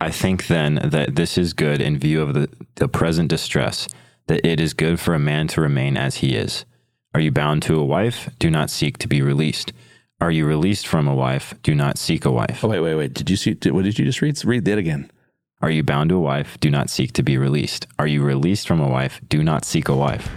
[0.00, 3.86] I think then that this is good in view of the, the present distress,
[4.28, 6.64] that it is good for a man to remain as he is.
[7.14, 8.30] Are you bound to a wife?
[8.38, 9.72] Do not seek to be released.
[10.20, 11.54] Are you released from a wife?
[11.62, 12.64] Do not seek a wife.
[12.64, 13.14] Oh, wait, wait, wait.
[13.14, 13.54] Did you see?
[13.54, 14.42] Did, what did you just read?
[14.44, 15.10] Read that again.
[15.60, 16.58] Are you bound to a wife?
[16.60, 17.86] Do not seek to be released.
[17.98, 19.20] Are you released from a wife?
[19.28, 20.28] Do not seek a wife.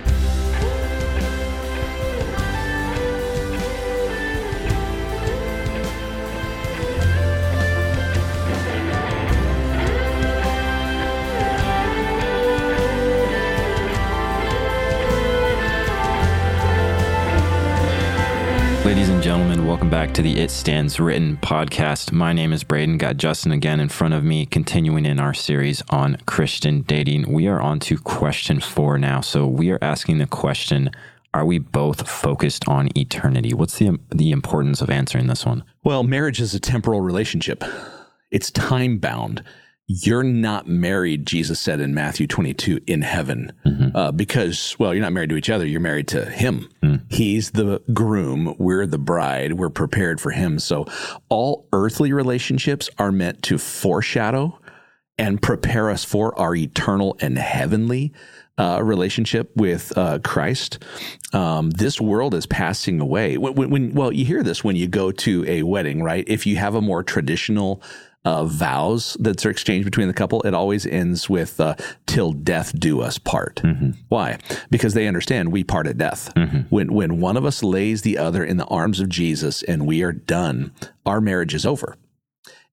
[18.94, 22.12] Ladies and gentlemen, welcome back to the It Stands Written podcast.
[22.12, 23.00] My name is Braden.
[23.00, 27.34] Got Justin again in front of me, continuing in our series on Christian dating.
[27.34, 29.22] We are on to question four now.
[29.22, 30.92] So we are asking the question
[31.34, 33.52] Are we both focused on eternity?
[33.56, 35.64] What's the, the importance of answering this one?
[35.84, 37.64] Well, marriage is a temporal relationship,
[38.30, 39.44] it's time bound.
[40.02, 43.96] You're not married, Jesus said in Matthew 22, in heaven, mm-hmm.
[43.96, 45.66] uh, because, well, you're not married to each other.
[45.66, 46.68] You're married to Him.
[46.82, 47.04] Mm.
[47.12, 48.56] He's the groom.
[48.58, 49.54] We're the bride.
[49.54, 50.58] We're prepared for Him.
[50.58, 50.88] So
[51.30, 54.60] all earthly relationships are meant to foreshadow
[55.18, 58.14] and prepare us for our eternal and heavenly
[58.58, 60.84] uh, relationship with uh, Christ.
[61.34, 63.38] Um, this world is passing away.
[63.38, 66.24] When, when, well, you hear this when you go to a wedding, right?
[66.28, 67.82] If you have a more traditional
[68.26, 72.78] uh, vows that are exchanged between the couple, it always ends with uh, "till death
[72.78, 73.92] do us part." Mm-hmm.
[74.10, 74.40] Why?
[74.70, 76.34] Because they understand we part at death.
[76.36, 76.60] Mm-hmm.
[76.70, 80.04] When when one of us lays the other in the arms of Jesus and we
[80.04, 80.72] are done,
[81.06, 81.98] our marriage is over.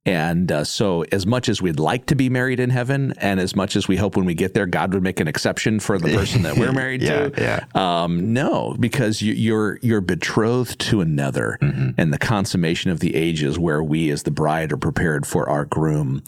[0.06, 3.55] And uh, so, as much as we'd like to be married in heaven, and as
[3.55, 6.09] much as we hope when we get there, God would make an exception for the
[6.15, 7.65] person that we're married yeah, to, yeah.
[7.75, 11.91] Um, no, because you, are you're, you're betrothed to another, mm-hmm.
[11.98, 15.67] and the consummation of the ages, where we as the bride are prepared for our
[15.67, 16.23] groom,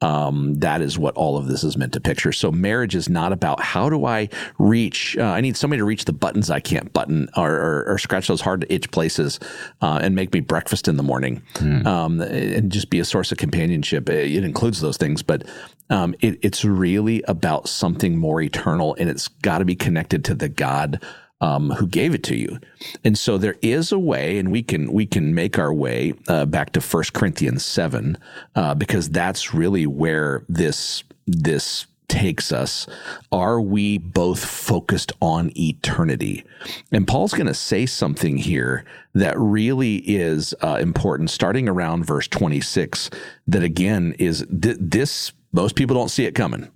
[0.00, 2.32] um, that is what all of this is meant to picture.
[2.32, 5.16] So marriage is not about how do I reach?
[5.18, 8.28] Uh, I need somebody to reach the buttons I can't button or, or, or scratch
[8.28, 9.40] those hard to itch places
[9.82, 11.84] uh, and make me breakfast in the morning mm.
[11.86, 14.08] um, and just be a source of companionship.
[14.08, 15.44] It includes those things, but
[15.90, 20.34] um, it, it's really about something more eternal, and it's got to be connected to
[20.34, 21.02] the God
[21.40, 22.58] um, who gave it to you.
[23.04, 26.46] And so there is a way, and we can we can make our way uh,
[26.46, 28.18] back to First Corinthians seven
[28.54, 32.86] uh, because that's really where this this takes us.
[33.30, 36.44] Are we both focused on eternity?
[36.90, 38.84] And Paul's going to say something here
[39.14, 43.10] that really is uh, important, starting around verse twenty six.
[43.46, 45.32] That again is th- this.
[45.52, 46.70] Most people don't see it coming.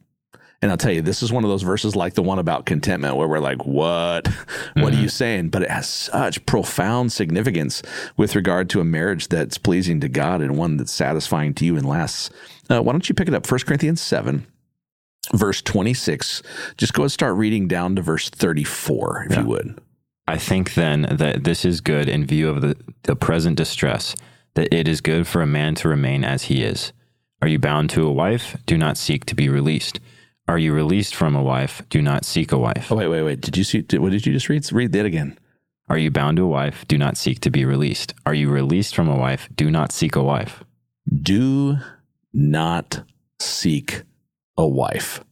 [0.62, 3.16] And I'll tell you, this is one of those verses like the one about contentment
[3.16, 4.24] where we're like, what?
[4.24, 4.82] Mm-hmm.
[4.82, 5.08] What are you mm-hmm.
[5.08, 5.48] saying?
[5.48, 7.82] But it has such profound significance
[8.16, 11.76] with regard to a marriage that's pleasing to God and one that's satisfying to you
[11.76, 12.30] and lasts.
[12.70, 13.50] Uh, why don't you pick it up?
[13.50, 14.46] 1 Corinthians 7,
[15.34, 16.42] verse 26.
[16.76, 19.40] Just go and start reading down to verse 34, if yeah.
[19.42, 19.80] you would.
[20.26, 24.14] I think then that this is good in view of the, the present distress,
[24.54, 26.92] that it is good for a man to remain as he is.
[27.40, 28.56] Are you bound to a wife?
[28.66, 29.98] Do not seek to be released.
[30.52, 31.80] Are you released from a wife?
[31.88, 32.92] Do not seek a wife.
[32.92, 33.40] Oh, wait, wait, wait.
[33.40, 33.80] Did you see?
[33.80, 34.70] Did, what did you just read?
[34.70, 35.38] Read that again.
[35.88, 36.84] Are you bound to a wife?
[36.88, 38.12] Do not seek to be released.
[38.26, 39.48] Are you released from a wife?
[39.56, 40.62] Do not seek a wife.
[41.22, 41.78] Do
[42.34, 43.02] not
[43.40, 44.02] seek
[44.58, 45.24] a wife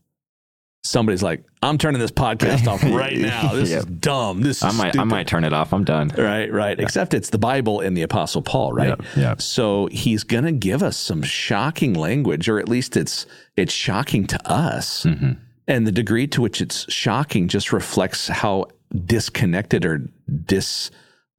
[0.83, 3.55] somebody's like, I'm turning this podcast off right now.
[3.55, 3.81] This yep.
[3.81, 4.43] is dumb.
[4.43, 5.01] This is I might stupid.
[5.01, 5.73] I might turn it off.
[5.73, 6.09] I'm done.
[6.17, 6.79] Right, right.
[6.79, 6.85] Yeah.
[6.85, 8.99] Except it's the Bible and the Apostle Paul, right?
[9.17, 9.37] Yeah.
[9.39, 13.27] So he's gonna give us some shocking language, or at least it's
[13.57, 15.05] it's shocking to us.
[15.05, 15.33] Mm-hmm.
[15.69, 18.67] And the degree to which it's shocking just reflects how
[19.05, 20.09] disconnected or
[20.45, 20.91] dis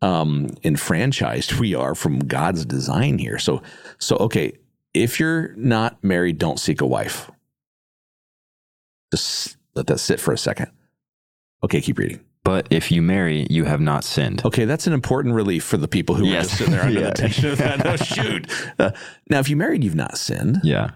[0.01, 3.39] um, enfranchised we are from God's design here.
[3.39, 3.61] So
[3.97, 4.53] so okay,
[4.93, 7.29] if you're not married, don't seek a wife
[9.11, 10.71] just let that sit for a second.
[11.63, 12.21] Okay, keep reading.
[12.43, 14.43] But if you marry, you have not sinned.
[14.43, 16.33] Okay, that's an important relief for the people who yes.
[16.33, 17.09] are just sitting there under yeah.
[17.09, 17.83] the tension of that.
[17.83, 18.51] No, shoot.
[18.79, 18.91] Uh,
[19.29, 20.59] now, if you married, you've not sinned.
[20.63, 20.91] Yeah.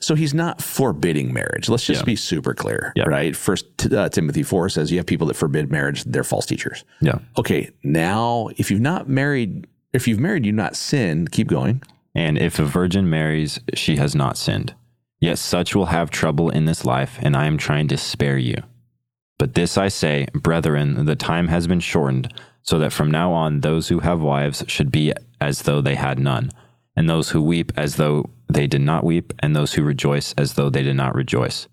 [0.00, 1.68] So he's not forbidding marriage.
[1.68, 2.06] Let's just yeah.
[2.06, 3.04] be super clear, yeah.
[3.04, 3.34] right?
[3.34, 6.84] First uh, Timothy four says you have people that forbid marriage; they're false teachers.
[7.00, 7.18] Yeah.
[7.36, 7.70] Okay.
[7.82, 11.32] Now, if you've not married, if you've married, you've not sinned.
[11.32, 11.82] Keep going.
[12.14, 14.74] And if a virgin marries, she has not sinned.
[15.20, 18.62] Yet such will have trouble in this life, and I am trying to spare you.
[19.38, 22.32] But this I say, brethren, the time has been shortened,
[22.62, 26.18] so that from now on those who have wives should be as though they had
[26.18, 26.50] none,
[26.96, 30.54] and those who weep as though they did not weep, and those who rejoice as
[30.54, 31.68] though they did not rejoice,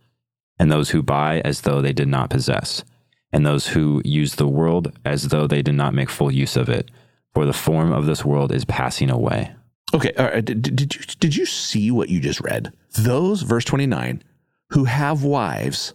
[0.59, 2.83] and those who buy as though they did not possess,
[3.31, 6.69] and those who use the world as though they did not make full use of
[6.69, 6.89] it.
[7.33, 9.53] For the form of this world is passing away.
[9.93, 10.11] Okay,
[10.41, 12.73] did, did you did you see what you just read?
[12.97, 14.23] Those verse 29
[14.71, 15.93] who have wives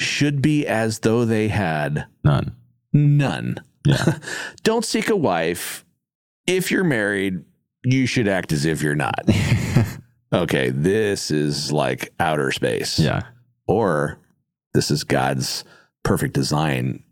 [0.00, 2.54] should be as though they had None.
[2.92, 3.56] none.
[3.84, 4.18] Yeah.
[4.62, 5.84] Don't seek a wife.
[6.46, 7.44] If you're married,
[7.84, 9.28] you should act as if you're not.
[10.32, 12.98] okay, this is like outer space.
[12.98, 13.22] yeah.
[13.66, 14.18] Or
[14.72, 15.64] this is God's
[16.02, 17.02] perfect design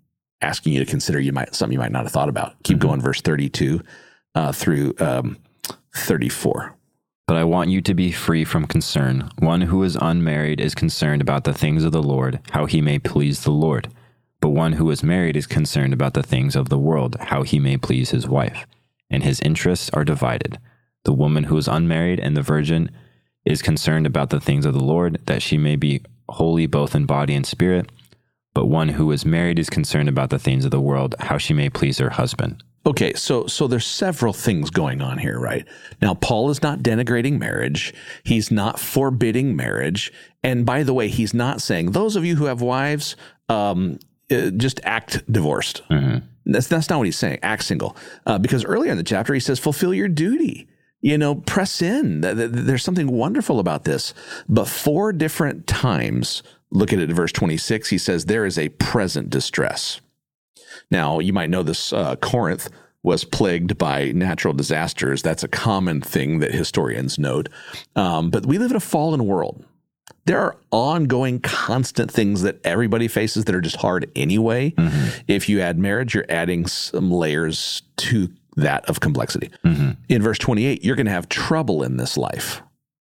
[0.41, 2.63] asking you to consider you might something you might not have thought about.
[2.63, 3.81] Keep going, verse 32
[4.35, 5.37] uh, through um,
[5.96, 6.76] 34.
[7.26, 9.31] But I want you to be free from concern.
[9.38, 13.00] One who is unmarried is concerned about the things of the Lord, how he may
[13.00, 13.93] please the Lord.
[14.40, 17.58] But one who is married is concerned about the things of the world, how he
[17.58, 18.66] may please his wife.
[19.10, 20.58] And his interests are divided.
[21.04, 22.90] The woman who is unmarried and the virgin
[23.44, 27.06] is concerned about the things of the Lord, that she may be holy both in
[27.06, 27.90] body and spirit.
[28.54, 31.54] But one who is married is concerned about the things of the world, how she
[31.54, 32.62] may please her husband.
[32.87, 35.67] Okay, so so there's several things going on here, right?
[36.00, 37.93] Now Paul is not denigrating marriage.
[38.23, 40.12] He's not forbidding marriage.
[40.44, 43.17] And by the way, he's not saying those of you who have wives,
[43.49, 43.99] um,
[44.31, 45.83] uh, just act divorced.
[46.44, 47.41] That's that's not what he's saying.
[47.43, 50.69] Act single, uh, because earlier in the chapter he says fulfill your duty.
[51.00, 52.23] You know, press in.
[52.23, 54.15] Th- th- There's something wonderful about this.
[54.49, 57.91] But four different times, look at it verse 26.
[57.91, 60.00] He says there is a present distress.
[60.90, 62.69] Now, you might know this uh, Corinth
[63.02, 65.23] was plagued by natural disasters.
[65.23, 67.49] That's a common thing that historians note.
[67.94, 69.64] Um, but we live in a fallen world.
[70.25, 74.75] There are ongoing, constant things that everybody faces that are just hard anyway.
[75.28, 79.50] If you add marriage, you're adding some layers to that of complexity.
[80.08, 82.61] In verse 28, you're going to have trouble in this life.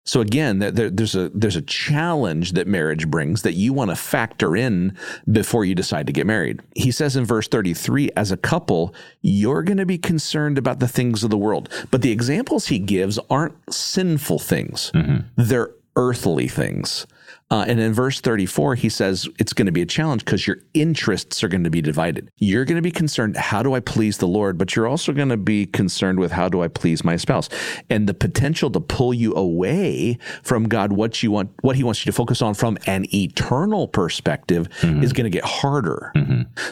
[0.05, 3.91] So again, there, there- there's a there's a challenge that marriage brings that you want
[3.91, 4.97] to factor in
[5.31, 6.61] before you decide to get married.
[6.75, 10.87] He says in verse 33, as a couple, you're going to be concerned about the
[10.87, 15.27] things of the world, but the examples he gives aren't sinful things; mm-hmm.
[15.35, 17.05] they're earthly things.
[17.51, 20.57] Uh, and in verse 34, he says it's going to be a challenge because your
[20.75, 22.29] interests are going to be divided.
[22.37, 24.55] You're going to be concerned, how do I please the Lord?
[24.57, 27.49] But you're also going to be concerned with how do I please my spouse?
[27.89, 32.05] And the potential to pull you away from God, what you want, what he wants
[32.05, 36.11] you to focus on from an eternal perspective is going to get harder.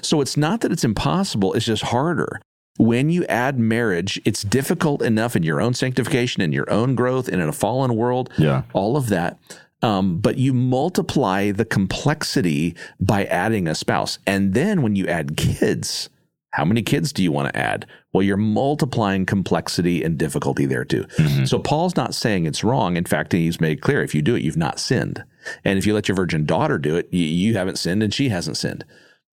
[0.04, 2.40] So it's not that it's impossible, it's just harder.
[2.78, 7.28] When you add marriage, it's difficult enough in your own sanctification in your own growth
[7.28, 8.62] and in a fallen world Yeah.
[8.74, 9.40] all of that.
[9.82, 14.18] Um, but you multiply the complexity by adding a spouse.
[14.26, 16.10] And then when you add kids,
[16.52, 17.86] how many kids do you want to add?
[18.12, 21.06] Well, you're multiplying complexity and difficulty there too.
[21.46, 22.98] So Paul's not saying it's wrong.
[22.98, 25.24] In fact, he's made clear if you do it, you've not sinned.
[25.64, 28.30] And if you let your virgin daughter do it, you, you haven't sinned and she
[28.30, 28.84] hasn't sinned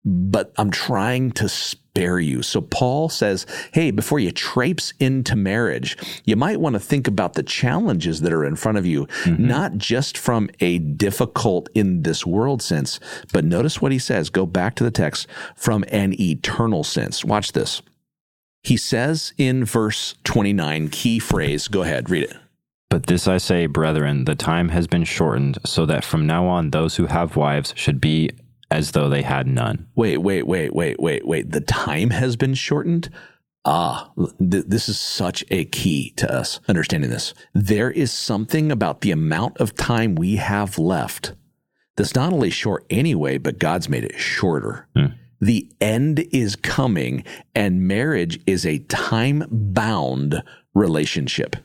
[0.05, 1.49] but I'm trying to
[1.93, 2.43] spare you.
[2.43, 7.35] So Paul says, hey, before you traipse into marriage, you might want to think about
[7.35, 9.47] the challenges that are in front of you, mm-hmm.
[9.47, 12.99] not just from a difficult in this world sense,
[13.31, 14.31] but notice what he says.
[14.31, 17.27] Go back to the text from an eternal sense.
[17.27, 17.83] Watch this.
[18.63, 22.37] He says in verse 29, key phrase, go ahead, read it.
[22.89, 26.71] But this I say, brethren, the time has been shortened, so that from now on
[26.71, 28.31] those who have wives should be
[28.73, 29.87] as though they had none.
[29.95, 31.51] Wait, wait, wait, wait, wait, wait.
[31.51, 33.11] The time has been shortened.
[33.67, 37.35] Ah, th- this is such a key to us understanding this.
[37.53, 41.35] There is something about the amount of time we have left
[41.97, 44.89] that's not only short anyway, but God's made it shorter.
[45.41, 47.25] The end is coming,
[47.55, 51.57] and marriage is a time bound relationship.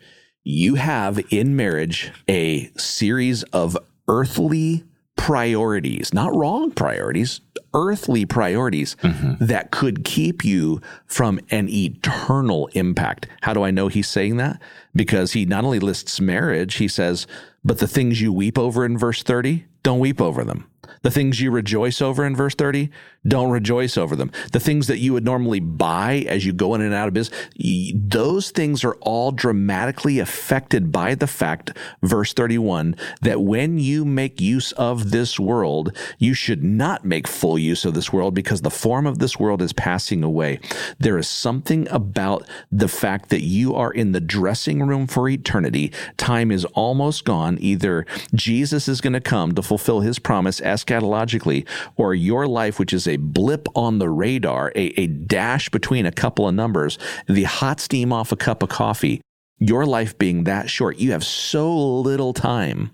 [0.44, 4.84] You have in marriage a series of earthly
[5.18, 7.42] priorities, not wrong priorities,
[7.74, 9.44] earthly priorities mm-hmm.
[9.44, 13.28] that could keep you from an eternal impact.
[13.42, 14.62] How do I know he's saying that?
[14.96, 17.28] Because he not only lists marriage, he says,
[17.64, 20.70] but the things you weep over in verse 30, don't weep over them.
[21.02, 22.90] The things you rejoice over in verse 30,
[23.28, 24.32] don't rejoice over them.
[24.52, 27.48] The things that you would normally buy as you go in and out of business,
[27.94, 34.40] those things are all dramatically affected by the fact, verse 31, that when you make
[34.40, 38.70] use of this world, you should not make full use of this world because the
[38.70, 40.60] form of this world is passing away.
[41.00, 45.92] There is something about the fact that you are in the dressing room for eternity.
[46.16, 47.58] Time is almost gone.
[47.60, 52.94] Either Jesus is going to come to fulfill his promise eschatologically, or your life, which
[52.94, 57.44] is a blip on the radar, a, a dash between a couple of numbers, the
[57.44, 59.22] hot steam off a cup of coffee,
[59.60, 62.92] your life being that short, you have so little time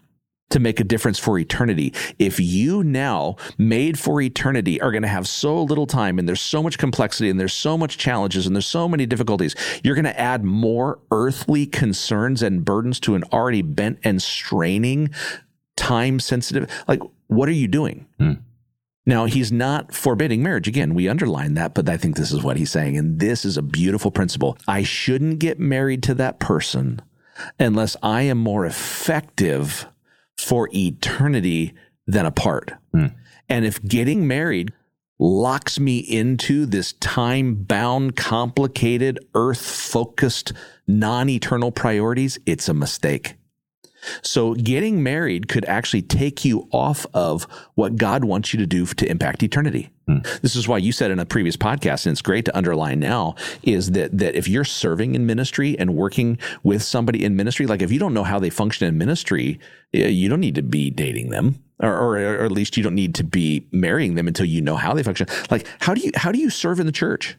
[0.54, 1.92] to make a difference for eternity.
[2.20, 6.42] If you now made for eternity are going to have so little time and there's
[6.42, 10.06] so much complexity and there's so much challenges and there's so many difficulties, you're going
[10.06, 15.10] to add more earthly concerns and burdens to an already bent and straining
[15.76, 16.70] time sensitive.
[16.88, 18.08] Like, what are you doing?
[18.20, 18.34] Hmm.
[19.06, 20.68] Now, he's not forbidding marriage.
[20.68, 22.98] Again, we underline that, but I think this is what he's saying.
[22.98, 24.58] And this is a beautiful principle.
[24.66, 27.02] I shouldn't get married to that person
[27.60, 29.88] unless I am more effective
[30.38, 31.74] for eternity
[32.08, 32.72] than apart.
[33.50, 34.72] And if getting married
[35.20, 40.54] locks me into this time bound, complicated, earth focused,
[40.88, 43.36] non eternal priorities, it's a mistake.
[44.22, 47.44] So getting married could actually take you off of
[47.76, 49.90] what God wants you to do to impact eternity.
[50.08, 50.20] Hmm.
[50.42, 53.36] This is why you said in a previous podcast, and it's great to underline now,
[53.62, 57.82] is that that if you're serving in ministry and working with somebody in ministry, like
[57.82, 59.60] if you don't know how they function in ministry,
[59.94, 61.64] you don't need to be dating them.
[61.80, 64.76] Or, or, or at least you don't need to be marrying them until you know
[64.76, 65.28] how they function.
[65.50, 67.36] Like, how do you how do you serve in the church?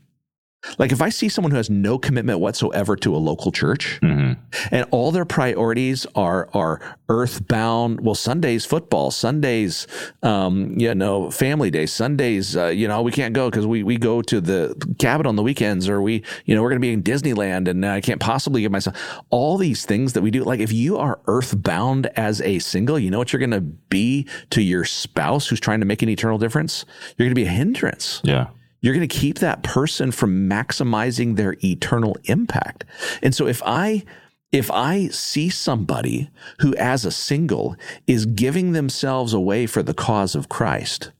[0.78, 4.36] Like, if I see someone who has no commitment whatsoever to a local church, Mhm.
[4.70, 8.00] and all their priorities are are earthbound.
[8.00, 9.86] Well, Sundays football, Sundays,
[10.22, 12.56] um, you know, family days, Sundays.
[12.56, 15.42] Uh, you know, we can't go because we we go to the cabin on the
[15.42, 18.62] weekends, or we, you know, we're going to be in Disneyland, and I can't possibly
[18.62, 18.96] give myself
[19.30, 20.44] all these things that we do.
[20.44, 24.26] Like, if you are earthbound as a single, you know what you're going to be
[24.50, 26.84] to your spouse who's trying to make an eternal difference.
[27.16, 28.46] You're going to be a hindrance Yeah.
[28.84, 32.84] You're going to keep that person from maximizing their eternal impact.
[33.22, 34.04] And so if I
[34.52, 37.76] if I see somebody who as a single
[38.06, 41.12] is giving themselves away for the cause of Christ,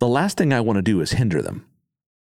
[0.00, 1.64] the last thing I want to do is hinder them.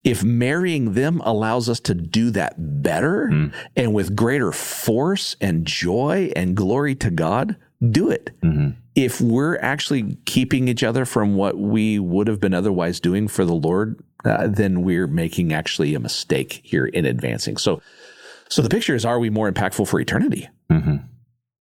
[0.05, 3.53] If marrying them allows us to do that better mm.
[3.75, 7.57] and with greater force and joy and glory to God,
[7.91, 8.31] do it.
[8.45, 8.81] Mm-hmm.
[8.95, 13.45] If we're actually keeping each other from what we would have been otherwise doing for
[13.45, 17.57] the Lord, uh, then we're making actually a mistake here in advancing.
[17.57, 17.83] So,
[18.49, 20.49] so the picture is: Are we more impactful for eternity?
[20.71, 20.97] hmm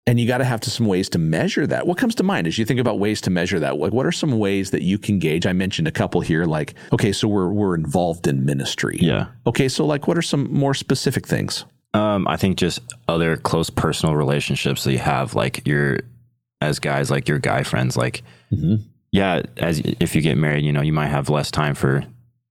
[0.05, 1.87] And you got to have to some ways to measure that.
[1.87, 3.77] What comes to mind as you think about ways to measure that?
[3.77, 5.45] Like, what are some ways that you can gauge?
[5.45, 6.45] I mentioned a couple here.
[6.45, 8.97] Like, okay, so we're we're involved in ministry.
[9.01, 9.27] Yeah.
[9.47, 11.65] Okay, so like, what are some more specific things?
[11.95, 15.99] Um, I think just other close personal relationships that you have, like your
[16.63, 18.23] as guys, like your guy friends, like
[19.11, 22.03] yeah, as if you get married, you know, you might have less time for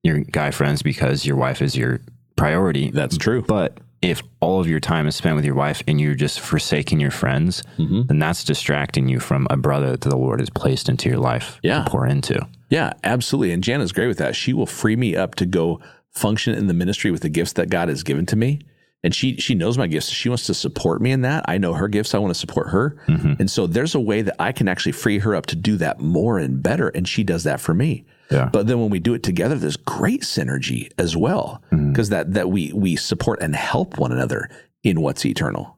[0.02, 2.00] your guy friends because your wife is your
[2.37, 2.90] priority.
[2.90, 3.42] That's true.
[3.42, 6.99] But if all of your time is spent with your wife and you're just forsaking
[7.00, 8.02] your friends, Mm-hmm.
[8.09, 11.59] then that's distracting you from a brother that the Lord has placed into your life
[11.62, 11.85] Yeah.
[11.85, 12.47] to pour into.
[12.69, 13.52] Yeah, absolutely.
[13.52, 14.35] And Jana's great with that.
[14.35, 17.71] She will free me up to go function in the ministry with the gifts that
[17.71, 18.61] God has given to me.
[19.05, 20.09] And she she knows my gifts.
[20.11, 21.45] She wants to support me in that.
[21.49, 22.15] I know her gifts.
[22.15, 22.97] I want to support her.
[23.09, 26.01] And so there's a way that I can actually free her up to do that
[26.01, 26.89] more and better.
[26.89, 28.05] And she does that for me.
[28.31, 28.49] Yeah.
[28.53, 31.63] But then when we do it together, there's great synergy as well.
[31.71, 34.49] Because that that we we support and help one another
[34.85, 35.77] in what's eternal.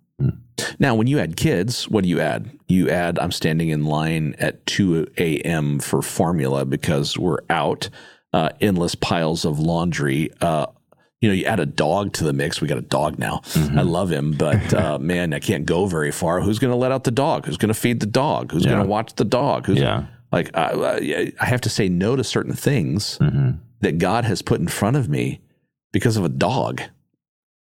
[0.78, 2.48] Now, when you add kids, what do you add?
[2.68, 5.80] You add, I'm standing in line at 2 a.m.
[5.80, 7.88] for formula because we're out,
[8.32, 10.30] uh, endless piles of laundry.
[10.40, 10.66] Uh,
[11.24, 12.60] you know, you add a dog to the mix.
[12.60, 13.40] We got a dog now.
[13.56, 16.42] I love him, but uh, man, I can't go very far.
[16.42, 17.46] Who's going to let out the dog?
[17.46, 18.52] Who's going to feed the dog?
[18.52, 19.64] Who's going to watch the dog?
[19.64, 20.04] Who's Yeah.
[20.30, 23.16] like, I, I have to say no to certain things
[23.80, 25.40] that God has put in front of me
[25.94, 26.82] because of a dog.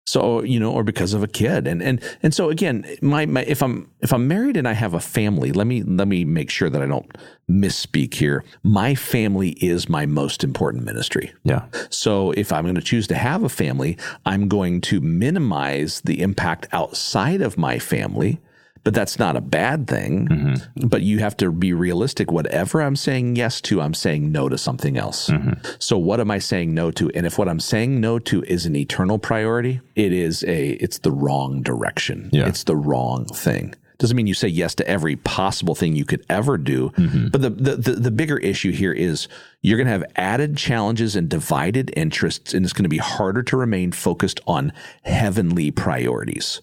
[0.06, 1.66] So, you know, or because of a kid.
[1.66, 4.94] And and and so again, my, my if I'm if I'm married and I have
[4.94, 7.10] a family, let me let me make sure that I don't
[7.50, 8.44] misspeak here.
[8.62, 11.32] My family is my most important ministry.
[11.44, 11.66] Yeah.
[11.90, 16.20] So if I'm going to choose to have a family, I'm going to minimize the
[16.20, 18.40] impact outside of my family.
[18.86, 20.28] But that's not a bad thing.
[20.28, 20.86] Mm-hmm.
[20.86, 22.30] But you have to be realistic.
[22.30, 25.28] Whatever I'm saying yes to, I'm saying no to something else.
[25.28, 25.54] Mm-hmm.
[25.80, 27.10] So what am I saying no to?
[27.10, 30.98] And if what I'm saying no to is an eternal priority, it is a it's
[30.98, 32.30] the wrong direction.
[32.32, 32.46] Yeah.
[32.46, 33.74] It's the wrong thing.
[33.98, 36.90] Doesn't mean you say yes to every possible thing you could ever do.
[36.90, 37.30] Mm-hmm.
[37.30, 39.26] But the, the, the, the bigger issue here is
[39.62, 43.42] you're going to have added challenges and divided interests, and it's going to be harder
[43.42, 46.60] to remain focused on heavenly priorities.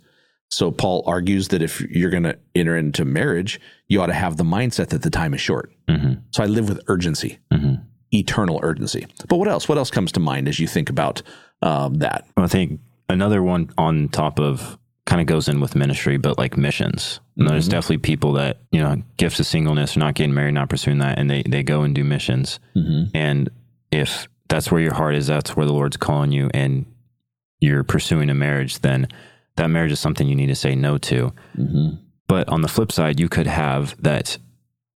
[0.54, 4.38] So Paul argues that if you're going to enter into marriage, you ought to have
[4.38, 5.72] the mindset that the time is short.
[5.88, 6.14] Mm-hmm.
[6.32, 7.76] So I live with urgency, mm-hmm.
[8.12, 9.08] eternal urgency.
[9.28, 9.68] But what else?
[9.68, 11.22] What else comes to mind as you think about
[11.62, 12.28] um, that?
[12.38, 12.80] I think
[13.10, 17.20] another one on top of kind of goes in with ministry, but like missions.
[17.38, 17.72] And There's mm-hmm.
[17.72, 21.20] definitely people that, you know, gifts of singleness, are not getting married, not pursuing that,
[21.20, 22.60] and they, they go and do missions.
[23.14, 23.50] And
[23.92, 26.86] if that's where your heart is, that's where the Lord's calling you, and
[27.60, 29.08] you're pursuing a marriage, then
[29.56, 31.32] that marriage is something you need to say no to.
[32.28, 34.38] But on the flip side, you could have that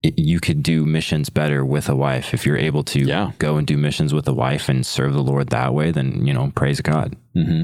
[0.03, 3.31] you could do missions better with a wife if you're able to Yeah.
[3.39, 5.91] go and do missions with a wife and serve the Lord that way.
[5.91, 7.15] Then you know, praise God.
[7.33, 7.63] hmm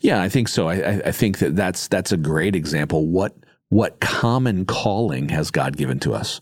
[0.00, 0.68] Yeah, I think so.
[0.68, 3.06] I, I, think that that's that's a great example.
[3.06, 3.34] What
[3.70, 6.40] what common calling has God given to us?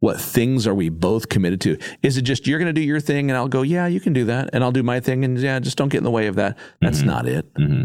[0.00, 1.78] What things are we both committed to?
[2.02, 4.12] Is it just you're going to do your thing and I'll go, yeah, you can
[4.12, 6.26] do that, and I'll do my thing, and yeah, just don't get in the way
[6.26, 6.58] of that.
[6.82, 7.06] That's Mhm.
[7.06, 7.46] not it.
[7.56, 7.84] hmm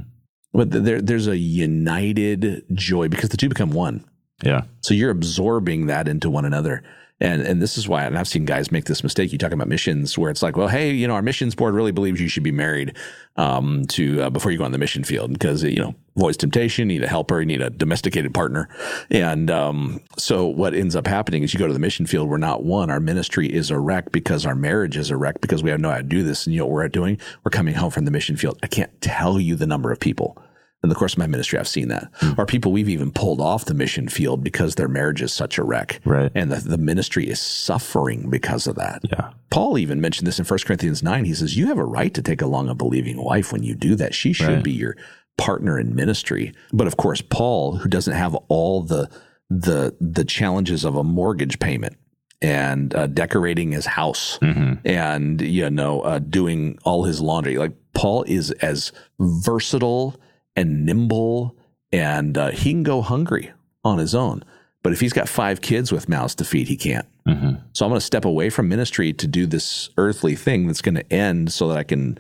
[0.54, 4.04] But there, there's a united joy because the two become one.
[4.44, 4.64] Yeah.
[4.82, 6.84] So you're absorbing that into one another.
[7.22, 9.32] And and this is why, and I've seen guys make this mistake.
[9.32, 11.92] You talk about missions, where it's like, well, hey, you know, our missions board really
[11.92, 12.96] believes you should be married
[13.36, 16.90] um, to uh, before you go on the mission field because you know avoids temptation.
[16.90, 17.42] You need a helper.
[17.42, 18.70] You need a domesticated partner.
[19.10, 22.30] And um, so what ends up happening is you go to the mission field.
[22.30, 22.90] We're not one.
[22.90, 25.90] Our ministry is a wreck because our marriage is a wreck because we have no
[25.90, 26.46] idea how to do this.
[26.46, 27.20] And you know what we're doing?
[27.44, 28.60] We're coming home from the mission field.
[28.64, 30.42] I can't tell you the number of people
[30.82, 32.10] in the course of my ministry, I've seen that.
[32.38, 35.64] Or people we've even pulled off the mission field because their marriage is such a
[35.64, 36.00] wreck.
[36.06, 36.32] Right.
[36.34, 39.02] And the, the ministry is suffering because of that.
[39.04, 39.32] Yeah.
[39.50, 41.26] Paul even mentioned this in 1 Corinthians 9.
[41.26, 43.96] He says, You have a right to take along a believing wife when you do
[43.96, 44.14] that.
[44.16, 44.64] She should Right.
[44.64, 44.96] be your
[45.38, 46.54] partner in ministry.
[46.72, 49.10] But of course, Paul, who doesn't have all the
[49.50, 51.98] the the challenges of a mortgage payment
[52.42, 57.74] and uh, decorating his house hmm and you know uh, doing all his laundry like
[57.94, 60.16] paul is as versatile
[60.60, 61.56] and nimble
[61.92, 63.52] and uh, he can go hungry
[63.84, 64.44] on his own.
[64.84, 67.08] But if he's got five kids with mouths to feed he can't.
[67.26, 70.82] Hmm so i'm going to step away from ministry to do this earthly thing that's
[70.82, 72.18] going to end so that i can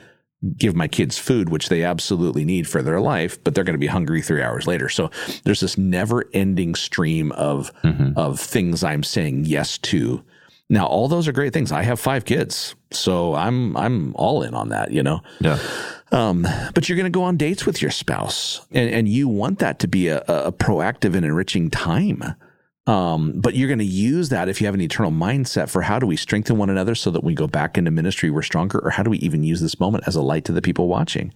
[0.58, 3.80] give my kids food which they absolutely need for their life but they're going to
[3.80, 4.88] be hungry three hours later.
[4.88, 5.12] So
[5.44, 10.24] there's this never ending stream of hmm of things I'm saying yes to.
[10.72, 11.72] Now, all those are great things.
[11.72, 14.92] I have five kids, so I'm I'm all in on that.
[14.92, 15.58] You know, Yeah.
[16.12, 16.46] um,
[16.76, 19.80] but you're going to go on dates with your spouse, and, and you want that
[19.80, 22.22] to be a, a proactive and enriching time.
[22.88, 26.00] Um, but you're going to use that if you have an eternal mindset for how
[26.00, 28.90] do we strengthen one another so that we go back into ministry, we're stronger, or
[28.90, 31.32] how do we even use this moment as a light to the people watching?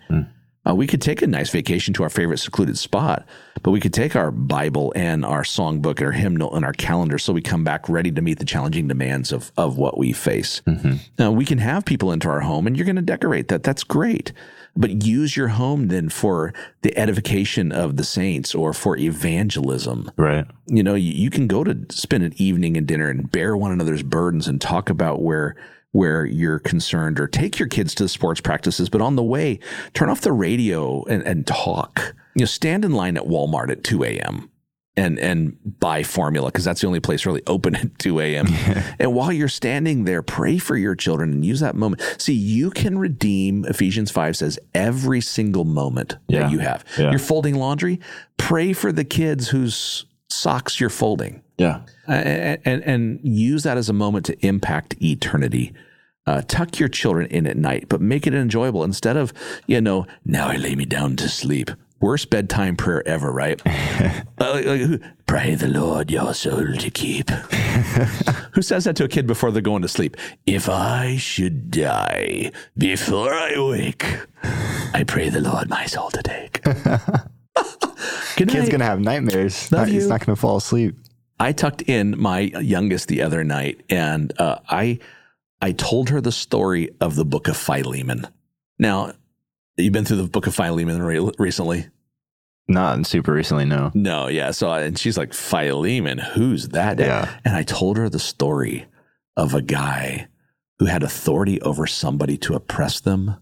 [0.68, 3.26] Uh, we could take a nice vacation to our favorite secluded spot,
[3.64, 7.18] but we could take our Bible and our songbook and our hymnal and our calendar
[7.18, 10.62] so we come back ready to meet the challenging demands of, of what we face.
[11.20, 13.64] Now, we can have people into our home and you're going to decorate that.
[13.64, 14.32] That's great.
[14.76, 20.10] But use your home then for the edification of the saints or for evangelism.
[20.18, 20.46] Right.
[20.66, 23.72] You know, you, you can go to spend an evening and dinner and bear one
[23.72, 25.56] another's burdens and talk about where
[25.94, 29.60] where you're concerned or take your kids to the sports practices, but on the way,
[29.94, 32.14] turn off the radio and, and talk.
[32.36, 34.50] You know, stand in line at Walmart at 2 a.m.
[34.98, 38.48] and and buy formula because that's the only place really open at 2 a.m.
[39.00, 42.02] and while you're standing there, pray for your children and use that moment.
[42.18, 46.40] See, you can redeem, Ephesians 5 says, every single moment Yeah.
[46.44, 46.84] that you have.
[46.98, 47.12] Yeah.
[47.12, 48.00] You're folding laundry,
[48.38, 51.82] pray for the kids whose socks you're folding Yeah.
[52.08, 55.74] and, and, and use that as a moment to impact eternity.
[56.26, 59.34] Uh, tuck your children in at night, but make it enjoyable instead of,
[59.68, 61.70] you know, now I lay me down to sleep.
[62.00, 63.62] Worst bedtime prayer ever, right?
[64.40, 67.30] Uh, like- like, Pray the Lord your soul to keep.
[68.54, 70.18] Who says that to a kid before they're going to sleep?
[70.46, 74.06] If I should die before I wake,
[74.94, 76.62] I pray the Lord my soul to take.
[78.36, 79.72] Kid's gonna have nightmares.
[79.72, 80.98] Love He's not gonna fall asleep.
[81.40, 85.00] I tucked in my youngest the other night, and uh, I
[85.62, 88.28] I told her the story of the Book of Philemon.
[88.78, 89.14] Now,
[89.78, 91.88] you've been through the Book of Philemon re- recently?
[92.68, 93.66] Not super recently.
[93.66, 93.92] No.
[93.94, 94.52] No, yeah.
[94.52, 97.00] So, and she's like, Philemon, who's that?
[97.00, 97.34] Yeah.
[97.44, 98.86] And I told her the story
[99.36, 100.28] of a guy
[100.80, 103.38] who had authority over somebody to oppress them,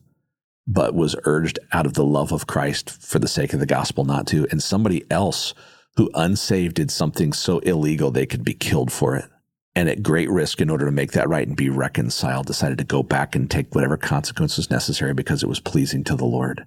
[0.67, 4.05] but was urged out of the love of Christ for the sake of the gospel
[4.05, 5.53] not to, and somebody else
[5.97, 9.25] who unsaved did something so illegal they could be killed for it.
[9.75, 12.83] And at great risk, in order to make that right and be reconciled, decided to
[12.83, 16.65] go back and take whatever consequences necessary because it was pleasing to the Lord.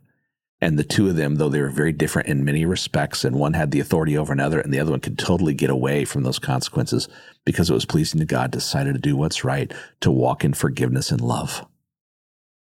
[0.61, 3.53] And the two of them, though they were very different in many respects, and one
[3.53, 6.39] had the authority over another, and the other one could totally get away from those
[6.39, 7.09] consequences
[7.45, 11.11] because it was pleasing to God, decided to do what's right, to walk in forgiveness
[11.11, 11.67] and love.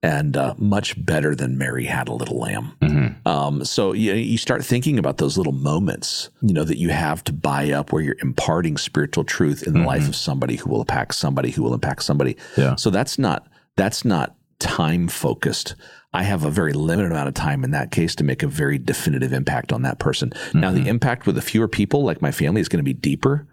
[0.03, 2.73] And uh, much better than Mary had a little lamb.
[2.81, 6.89] hmm Um, so you, you start thinking about those little moments, you know, that you
[6.89, 10.71] have to buy up where you're imparting spiritual truth in the life of somebody who
[10.71, 12.37] will impact somebody who will impact somebody.
[12.57, 12.77] Yeah.
[12.77, 15.75] So that's not that's not time focused.
[16.13, 18.79] I have a very limited amount of time in that case to make a very
[18.79, 20.33] definitive impact on that person.
[20.55, 23.47] Now the impact with the fewer people, like my family, is going to be deeper.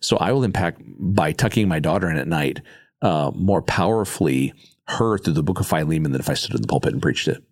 [0.00, 2.60] So I will impact by tucking my daughter in at night
[3.00, 4.52] uh, more powerfully
[4.98, 7.28] her through the book of Philemon than if I stood in the pulpit and preached
[7.28, 7.42] it.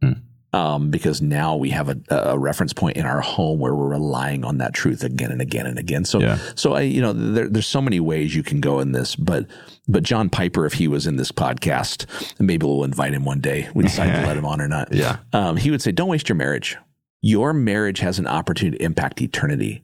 [0.00, 0.12] Hmm.
[0.52, 4.44] um, because now we have a, a reference point in our home where we're relying
[4.44, 6.04] on that truth again and again and again.
[6.04, 6.38] So, Yeah.
[6.54, 9.46] so I, you know, there, there's so many ways you can go in this, but,
[9.88, 12.06] but John Piper, if he was in this podcast,
[12.38, 13.68] maybe we'll invite him one day.
[13.74, 14.92] We decide to let him on or not.
[14.92, 15.16] Yeah.
[15.32, 16.76] Um, he would say, don't waste your marriage.
[17.20, 19.82] Your marriage has an opportunity to impact eternity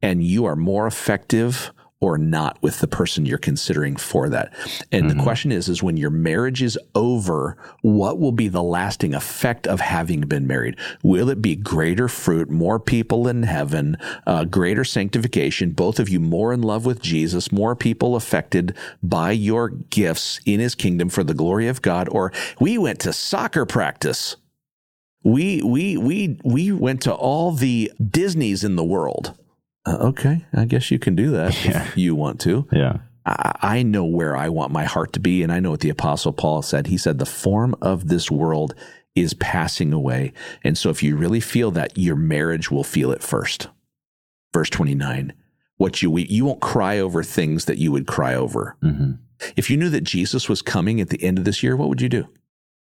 [0.00, 4.52] and you are more effective or not with the person you're considering for that.
[4.92, 9.14] And the question is, is when your marriage is over, what will be the lasting
[9.14, 10.76] effect of having been married?
[11.02, 16.20] Will it be greater fruit, more people in heaven, uh, greater sanctification, both of you
[16.20, 21.24] more in love with Jesus, more people affected by your gifts in his kingdom for
[21.24, 22.10] the glory of God?
[22.10, 22.30] Or
[22.60, 24.36] we went to soccer practice.
[25.24, 29.36] We, we, we, we went to all the Disneys in the world.
[29.86, 31.84] Uh, okay, I guess you can do that Yeah.
[31.86, 32.66] if you want to.
[32.72, 32.98] Yeah.
[33.24, 35.90] I, I know where I want my heart to be, and I know what the
[35.90, 36.86] Apostle Paul said.
[36.88, 38.74] He said, The form of this world
[39.14, 40.32] is passing away.
[40.64, 43.68] And so, if you really feel that, your marriage will feel it first.
[44.52, 45.32] Verse 29
[45.78, 48.76] what you you won't cry over things that you would cry over.
[48.80, 49.10] hmm
[49.56, 52.00] If you knew that Jesus was coming at the end of this year, what would
[52.00, 52.28] you do?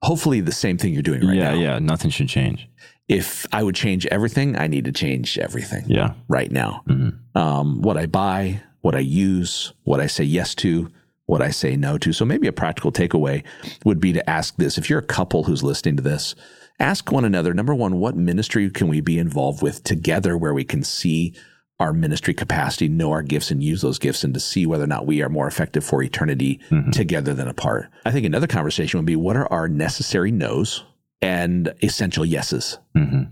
[0.03, 1.51] Hopefully, the same thing you're doing right yeah.
[1.51, 1.55] now.
[1.55, 1.73] Yeah.
[1.75, 2.69] yeah, Nothing should change.
[3.09, 6.13] If I would change everything, I need to change everything Yeah.
[6.29, 6.83] right now.
[6.87, 10.91] hmm um, what I buy, what I use, what I say yes to,
[11.27, 12.13] what I say no to.
[12.13, 13.45] So maybe a practical takeaway
[13.85, 14.77] would be to ask this.
[14.77, 16.35] If you're a couple who's listening to this,
[16.81, 20.65] ask one another, number one, what ministry can we be involved with together where we
[20.65, 21.33] can see
[21.81, 24.88] our ministry capacity, know our gifts and use those gifts and to see whether or
[24.88, 26.59] not we are more effective for eternity
[26.93, 27.88] together than apart.
[28.05, 30.85] I think another conversation would be what are our necessary no's
[31.23, 32.79] and essential yeses?
[32.95, 33.23] hmm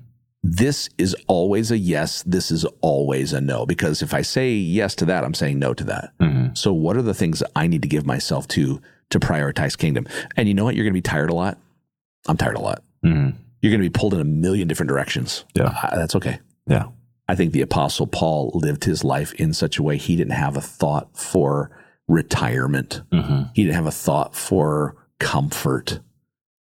[0.49, 2.23] this is always a yes.
[2.23, 3.67] This is always a no.
[3.67, 6.13] Because if I say yes to that, I'm saying no to that.
[6.21, 8.81] hmm So what are the things I need to give myself to
[9.11, 10.07] to prioritize kingdom?
[10.37, 10.77] And you know what?
[10.77, 11.59] You're going to be tired a lot.
[12.29, 12.85] I'm tired a lot.
[13.03, 13.31] hmm
[13.61, 15.45] You're going to be pulled in a million different directions.
[15.55, 15.77] Yeah.
[15.83, 16.39] Uh, that's okay.
[16.69, 16.91] Yeah.
[17.29, 20.57] I think the apostle Paul lived his life in such a way he didn't have
[20.57, 21.71] a thought for
[22.09, 23.03] retirement.
[23.12, 26.01] hmm He didn't have a thought for comfort.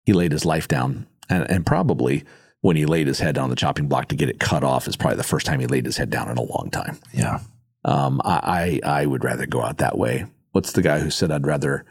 [0.05, 1.05] He laid his life down.
[1.29, 2.23] And, and probably
[2.61, 4.87] when he laid his head down on the chopping block to get it cut off
[4.87, 6.97] is probably the first time he laid his head down in a long time.
[7.13, 7.39] Yeah.
[7.83, 10.25] Um, I, I, I would rather go out that way.
[10.53, 11.85] What's the guy who said I'd rather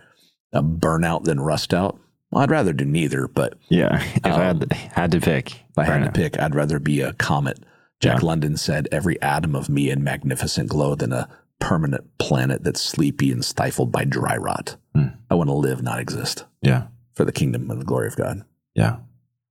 [0.53, 1.99] uh, burn out than rust out?
[2.31, 4.03] Well, I'd rather do neither, but Yeah.
[4.17, 7.13] If I had, had to pick, if I had to pick, I'd rather be a
[7.15, 7.59] comet.
[8.01, 8.27] Jack Yeah.
[8.27, 11.29] London said, every atom of me in magnificent glow than a
[11.61, 14.77] permanent planet that's sleepy and stifled by dry rot.
[14.95, 15.07] Hmm.
[15.31, 16.85] I want to live, not exist Yeah.
[17.15, 18.43] for the kingdom and the glory of God.
[18.75, 18.97] Yeah.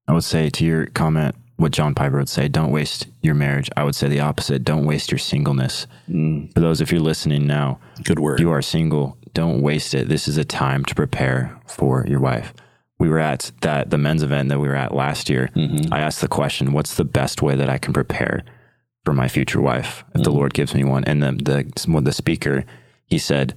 [0.07, 3.69] I would say to your comment, what John Piper would say, don't waste your marriage.
[3.75, 4.63] I would say the opposite.
[4.63, 5.87] Don't waste your singleness.
[6.05, 8.39] For those of you're listening now, Good word.
[8.41, 10.07] you are single, don't waste it.
[10.09, 12.53] This is a time to prepare for your wife.
[13.05, 15.51] We were at that the men's event that we were at last year.
[15.91, 18.43] I asked the question, what's the best way that I can prepare
[19.03, 21.03] for my future wife if the Lord gives me one?
[21.03, 22.65] And the the the speaker,
[23.05, 23.53] he said,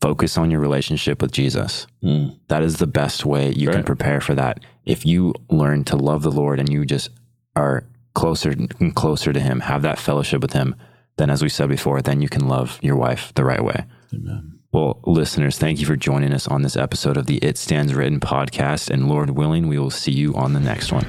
[0.00, 1.86] focus on your relationship with Jesus.
[2.02, 2.36] Mm.
[2.48, 4.58] That is the best way you can prepare for that.
[4.84, 7.10] If you learn to love the Lord and you just
[7.54, 10.74] are closer and closer to him, have that fellowship with him,
[11.16, 13.84] then as we said before, then you can love your wife the right way.
[14.12, 14.49] Amen.
[14.72, 18.20] Well, listeners, thank you for joining us on this episode of the It Stands Written
[18.20, 18.88] podcast.
[18.88, 21.06] And Lord willing, we will see you on the next one.